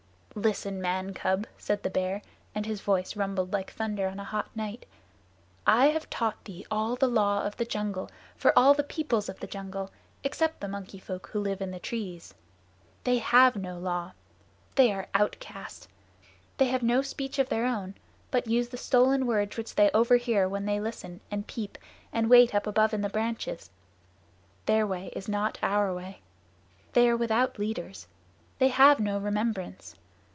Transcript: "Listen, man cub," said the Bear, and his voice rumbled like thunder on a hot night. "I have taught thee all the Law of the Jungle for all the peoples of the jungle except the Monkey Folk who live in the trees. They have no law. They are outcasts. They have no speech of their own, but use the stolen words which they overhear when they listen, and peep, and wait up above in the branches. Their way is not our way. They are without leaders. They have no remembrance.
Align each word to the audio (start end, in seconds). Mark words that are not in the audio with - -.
"Listen, 0.33 0.81
man 0.81 1.13
cub," 1.13 1.45
said 1.57 1.83
the 1.83 1.89
Bear, 1.89 2.21
and 2.55 2.65
his 2.65 2.79
voice 2.79 3.17
rumbled 3.17 3.51
like 3.51 3.69
thunder 3.71 4.07
on 4.07 4.17
a 4.17 4.23
hot 4.23 4.47
night. 4.55 4.85
"I 5.67 5.87
have 5.87 6.09
taught 6.09 6.45
thee 6.45 6.65
all 6.71 6.95
the 6.95 7.09
Law 7.09 7.43
of 7.45 7.57
the 7.57 7.65
Jungle 7.65 8.09
for 8.37 8.57
all 8.57 8.73
the 8.73 8.81
peoples 8.81 9.27
of 9.27 9.41
the 9.41 9.45
jungle 9.45 9.91
except 10.23 10.61
the 10.61 10.69
Monkey 10.69 10.99
Folk 10.99 11.27
who 11.27 11.41
live 11.41 11.59
in 11.61 11.71
the 11.71 11.79
trees. 11.81 12.33
They 13.03 13.17
have 13.17 13.57
no 13.57 13.77
law. 13.77 14.13
They 14.75 14.93
are 14.93 15.07
outcasts. 15.13 15.89
They 16.57 16.67
have 16.67 16.81
no 16.81 17.01
speech 17.01 17.37
of 17.37 17.49
their 17.49 17.65
own, 17.65 17.95
but 18.31 18.47
use 18.47 18.69
the 18.69 18.77
stolen 18.77 19.27
words 19.27 19.57
which 19.57 19.75
they 19.75 19.91
overhear 19.93 20.47
when 20.47 20.63
they 20.63 20.79
listen, 20.79 21.19
and 21.29 21.45
peep, 21.45 21.77
and 22.13 22.29
wait 22.29 22.55
up 22.55 22.65
above 22.65 22.93
in 22.93 23.01
the 23.01 23.09
branches. 23.09 23.69
Their 24.65 24.87
way 24.87 25.09
is 25.13 25.27
not 25.27 25.59
our 25.61 25.93
way. 25.93 26.21
They 26.93 27.09
are 27.09 27.17
without 27.17 27.59
leaders. 27.59 28.07
They 28.59 28.69
have 28.69 28.97
no 29.01 29.17
remembrance. 29.19 29.97